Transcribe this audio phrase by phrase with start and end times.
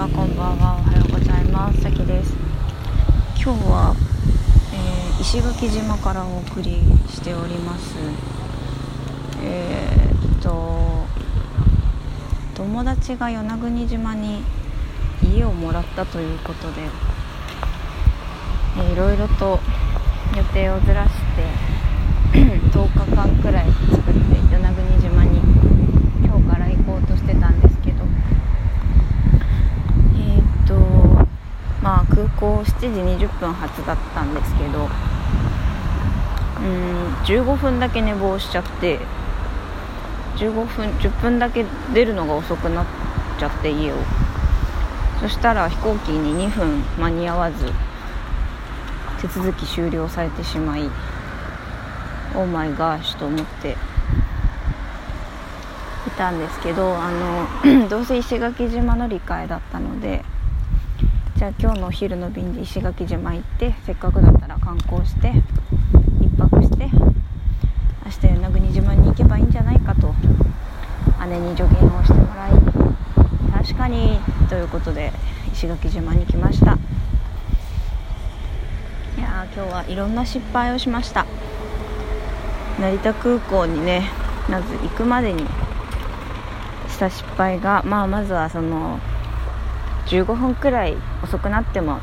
[0.00, 0.80] はこんばんは。
[0.80, 1.82] おはようございます。
[1.82, 2.34] さきです。
[3.36, 3.94] 今日は、
[4.72, 7.96] えー、石垣島からお送りしております。
[9.42, 11.04] えー、っと
[12.54, 14.42] 友達が与那国島に
[15.22, 16.80] 家をもらったということで、
[18.78, 19.60] えー、いろいろと
[20.34, 22.40] 予定をずらして
[22.72, 25.40] 10日間くらい作って与那国島に
[26.24, 28.04] 今日から行こうとしてたんですけど
[30.16, 30.74] えー、っと
[31.82, 32.80] まあ空港7
[33.18, 34.88] 時20分発だったんですけど
[36.60, 38.98] うん15分だけ寝坊しちゃって
[40.36, 42.86] 15分10分だけ出るのが遅くなっ
[43.38, 43.96] ちゃって家を。
[45.20, 47.70] そしたら飛行機に2分間に合わず
[49.20, 50.86] 手続き終了されてしまい
[52.34, 53.72] オーマイガーシュと思って
[56.06, 60.24] いたんですけどあの どうせ石垣島の理解だったので
[61.40, 66.90] じゃあ今日のお昼の便で石垣島行ってせっかくだったら観光して1泊して明
[68.10, 70.14] 日与那国島に行けばいいんじゃないかと
[71.30, 72.52] 姉に助言をしてもらい
[73.64, 75.12] 確かにということで
[75.54, 76.72] 石垣島に来ました。
[79.16, 81.24] いや今日はいろんな失敗をしました。
[82.78, 84.10] 成田空港にね
[84.50, 85.46] まず行くまでに
[86.86, 89.00] した失敗が、まあ、まずはその
[90.06, 91.98] 15分くらい遅くなっても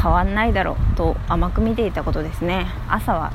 [0.00, 2.66] 変わんないだろうと甘く見ていたことですね。
[2.88, 3.32] 朝は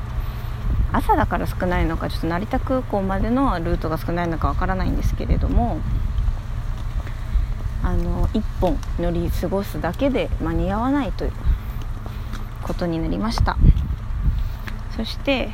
[0.92, 5.80] 朝だから少ないのかちょっと成田空港までのルートが少ないのかわからないんですけれども
[7.82, 11.32] あの1本乗り過ごすだけで間に合わないという
[12.62, 13.56] ことになりました。
[14.96, 15.50] そして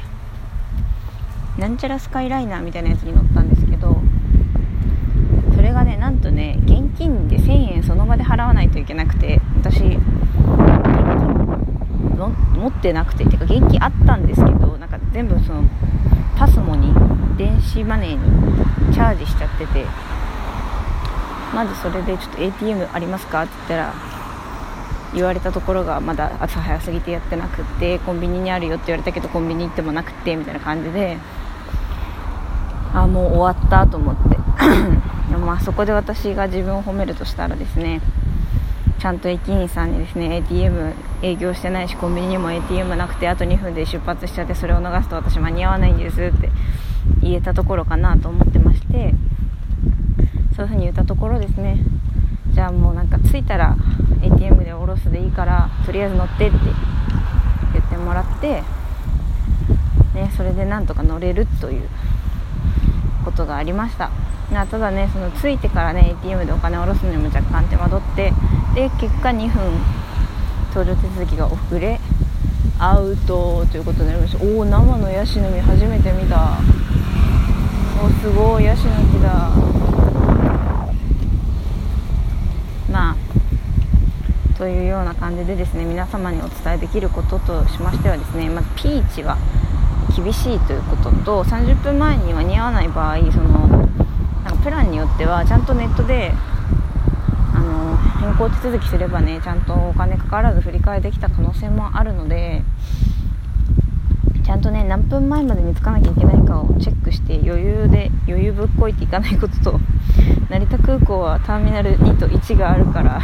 [1.59, 4.01] なんちゃらスカイライナーみたいなやつに乗ったんですけど
[5.55, 6.82] それがねなんとね現
[8.63, 9.99] ないといけなくて私持
[12.69, 15.65] ってなくててか現金あったんですけどなんか全部その
[16.37, 16.95] パスモに
[17.37, 18.21] 電子マネーに
[18.95, 19.85] チャージしちゃってて
[21.53, 23.43] まずそれでちょっと ATM ありますか？
[23.43, 23.93] って言ったら
[25.13, 31.19] 言われたところがまだ朝早すぎてやってなくってコンビニにあるよって言われたけどコンビニ行ってもなくてみたいな感じで
[32.95, 34.39] あもう終わったと思って。
[35.31, 38.01] で もあそこで私が自分を褒めるとしたらですね
[39.03, 46.49] ちゃんと駅員さんにですね ATM 営業してないしコンビニにも ATM なくてあと2分で出発しちゃってそれを逃すと私間に合わないんですって
[47.21, 49.15] 言えたところかなと思ってましてそういう
[50.55, 51.79] 風に言ったところですね。
[52.55, 53.75] じゃあもうなんか着いたら
[54.23, 56.59] ATM で下ろすでいいからとりあえず乗ってって
[57.73, 58.63] 言ってもらって、
[60.15, 61.89] ね、それでなんとか乗れるという
[63.25, 64.13] ことがありました。
[64.53, 68.33] ただねその着いてからね ATM でお金を下ろすのにも若干手間取って
[68.75, 69.63] で結果2分
[70.73, 72.01] 搭乗手続きが遅れ
[72.79, 74.45] アウトということになりました。
[74.45, 76.59] おお生のヤシの実初めて見た。
[78.05, 79.51] おすごいヤシの木だ。
[82.91, 83.17] まあ
[84.59, 89.37] というような感じでですね皆様にお伝えできることとしましてはですねまずピーチは
[90.17, 93.72] 厳しいということと30分前に間に合わない場合その
[94.63, 96.33] プランによってはちゃんとネットで
[97.53, 102.63] あの変更手続きすればねちゃんとお金かからず振り替えできた可能性もあるので
[104.45, 109.81] ちゃんとね何分前までに着かなきゃいけないかをチェックして余裕で余裕ぶっこいていかないことと
[110.49, 113.21] 成田空港はターミナル2と1があるから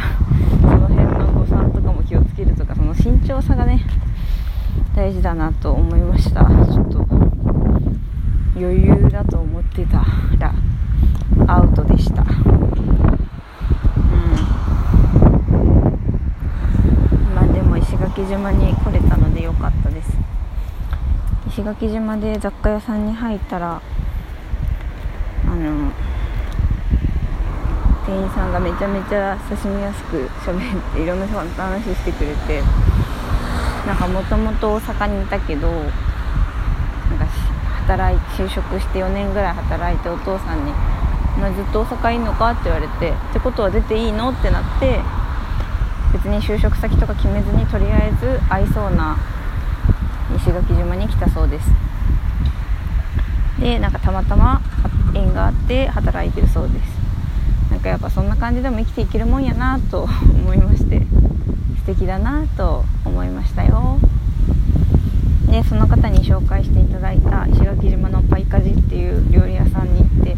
[0.61, 3.85] その辺の誤算とかも気をつけるとかその慎重さがね
[4.93, 6.41] 大事だなと思いました。
[6.41, 7.07] ちょっと
[8.57, 10.03] 余裕だと思ってた
[10.37, 10.53] ら。
[11.51, 12.21] アウトでした。
[12.21, 12.27] うん。
[17.33, 20.15] まあでも石垣島に来れたので良かったです。
[21.47, 23.81] 石垣島で雑貨屋さんに入ったら
[25.45, 25.91] あの
[28.05, 30.61] 店員さんがめちゃめちゃ親しみやすく喋っ
[30.93, 32.61] ていろんな人と話してくれて
[33.87, 37.25] なんかもともと大阪にいたけどなんか
[37.87, 40.71] 働い就職して4年ぐらい働いてお父さんに
[41.39, 44.99] 「お前ずっと大阪いんのか?」って言われて「ってことは出ていいの?」ってなって
[46.11, 49.15] 別に就職先とか決めずにとりあえず合いそうな
[50.35, 51.71] 石垣島に来たそうです
[53.59, 54.59] でなんかたまたま
[55.13, 56.99] 縁があって働いてるそうです
[57.71, 61.05] なんかやっぱそんな感じでも生きていけるもんやなと思いまして
[61.77, 63.97] 素敵だなと思いましたよ
[65.47, 70.35] でその方に紹介していただいた石垣島のパイカジっていう料理屋さんに行って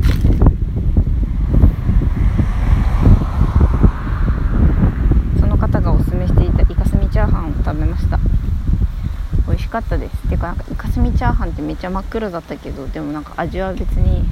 [9.71, 10.29] かったです。
[10.29, 14.25] てかなんかイカスミチャーハンってめっちゃ真っ黒だったけどでもなんか味は別に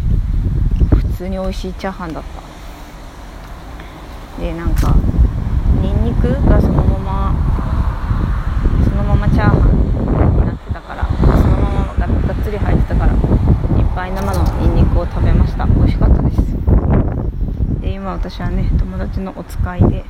[0.92, 2.42] 普通に美味しいチャーハンだった。
[4.42, 4.94] でなんか
[5.82, 7.34] ニンニクがそのまま
[8.84, 9.60] そのままチャーハン
[10.40, 13.20] になってたからそのままががっつり入ってたからいっ
[13.96, 15.66] ぱい生のニンニクを食べました。
[15.66, 16.40] 美味しかったです。
[17.82, 20.04] で今私はね友達のお使いで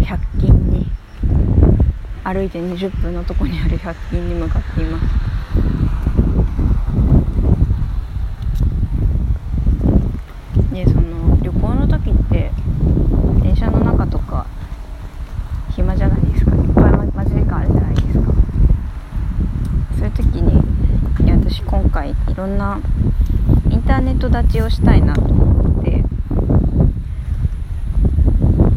[0.00, 0.86] 100均に
[2.32, 5.04] 歩いて20分のとこにある100均に向かっています。
[10.72, 12.50] でその旅行の時って
[13.42, 14.46] 電車の中とか
[15.72, 16.56] 暇じゃないですか。
[16.56, 18.32] いっぱい待ち時間あるじゃないですか。
[19.98, 20.54] そういう時に
[21.26, 22.80] いや私今回いろんな
[23.70, 26.02] インターネット立ちをしたいなと思って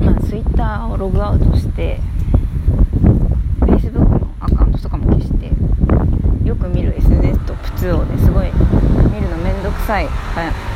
[0.04, 2.02] まあ Twitter をログアウトして
[3.62, 5.52] Facebook のアカウントとかも消して
[6.48, 10.08] よく見る SNS とプツをねすごい見るのめんどくさい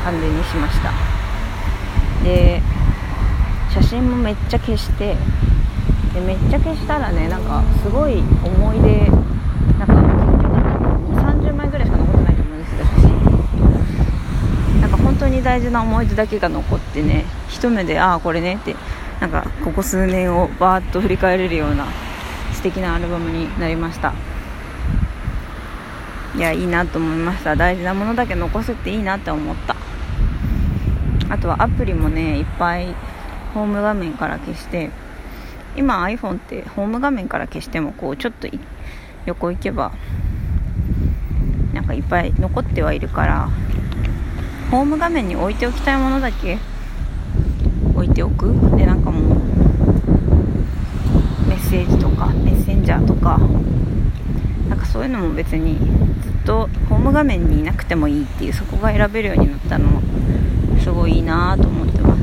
[0.04, 0.92] 感じにしました。
[2.24, 2.60] で
[3.72, 5.16] 写真もめっちゃ消して
[6.12, 9.08] でめっちゃ消したらねなんかすごい思い出
[9.78, 18.74] なんか結局30枚ぐらいしか残ってないと思うんですよ写真なんか本当に大事な思い出だけが残ってね一目でああこれねって
[19.20, 21.86] なんかここ数年をバーッと振り返れるような
[22.52, 24.12] 素敵なアルバムになりました。
[26.36, 27.56] いやいいなと思いました。
[27.56, 29.76] 大事なものだけ残すっていいなって思った。
[31.28, 32.94] あとはアプリもねいっぱい
[33.54, 34.90] ホーム画面から消して
[35.76, 38.48] 今 iPhone ってホーム画面から消してもこうちょっと
[39.26, 39.92] 横行けば
[41.72, 43.48] なんかいっぱい残ってはいるから
[44.70, 46.58] ホーム画面に置いておきたいものだけ
[47.94, 48.52] 置いておく。
[48.76, 49.40] でなんかもう
[51.48, 53.38] メッセージとかメッセンジャーとか
[54.70, 55.78] なんかそういうのも別に
[56.22, 60.00] ずっとホーム画面にいなくてもいいっていうそこが選べるようになったのは
[60.80, 62.20] すごいいいなと思ってます。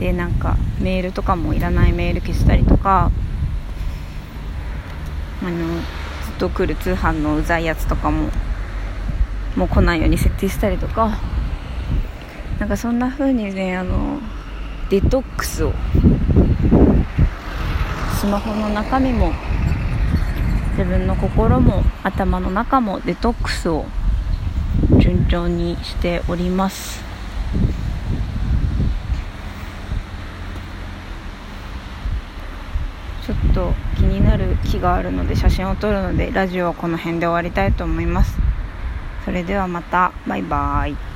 [0.00, 3.10] でなんかメールとかもいらないメール消したりとか
[5.42, 5.50] あの
[6.24, 8.30] ずっと来る通販のうざいやつとかも
[9.56, 11.18] もう来ないように設定したりとか
[12.58, 14.20] なんかそんな風にねあの
[14.88, 15.72] デトックスを
[18.16, 19.30] スマホの中身も
[20.70, 23.84] 自分の心も頭の中もデトックスを
[24.98, 27.04] 順調にしております。
[33.26, 38.38] ちょっと気になる木があるので写真を撮るのでラジオはこの辺で終わりたいと思います。
[39.24, 40.12] それではまた。
[40.26, 41.15] バイバーイ。